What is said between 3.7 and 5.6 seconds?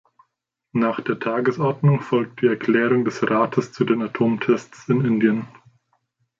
zu den Atomtests in Indien.